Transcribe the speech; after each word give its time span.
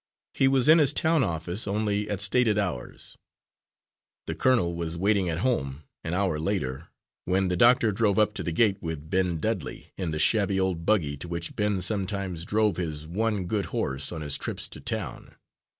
He 0.33 0.47
was 0.47 0.67
in 0.67 0.79
his 0.79 0.93
town 0.93 1.23
office 1.23 1.67
only 1.67 2.09
at 2.09 2.21
stated 2.21 2.57
hours. 2.57 3.19
The 4.25 4.33
colonel 4.33 4.73
was 4.73 4.97
waiting 4.97 5.29
at 5.29 5.37
home, 5.45 5.83
an 6.03 6.15
hour 6.15 6.39
later, 6.39 6.87
when 7.25 7.49
the 7.49 7.55
doctor 7.55 7.91
drove 7.91 8.17
up 8.17 8.33
to 8.33 8.41
the 8.41 8.51
gate 8.51 8.81
with 8.81 9.11
Ben 9.11 9.39
Dudley, 9.39 9.93
in 9.99 10.09
the 10.09 10.17
shabby 10.17 10.59
old 10.59 10.87
buggy 10.87 11.17
to 11.17 11.27
which 11.27 11.55
Ben 11.55 11.83
sometimes 11.83 12.45
drove 12.45 12.77
his 12.77 13.05
one 13.05 13.45
good 13.45 13.65
horse 13.67 14.11
on 14.11 14.21
his 14.21 14.39
trips 14.39 14.67
to 14.69 14.79
town. 14.79 15.35